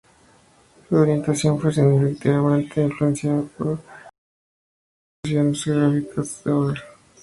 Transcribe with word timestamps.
Su 0.89 0.95
orientación 0.95 1.59
fue 1.61 1.71
significativamente 1.71 2.81
influenciada 2.81 3.43
por 3.55 3.69
las 3.77 3.79
consideraciones 5.21 5.63
geográficas 5.63 6.43
de 6.43 6.49
Sauer. 6.49 6.77